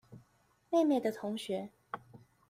[0.71, 1.69] 妹妹的同學